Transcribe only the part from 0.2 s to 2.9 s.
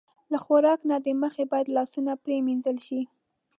له خوراک نه د مخه باید لاسونه پرېمنځل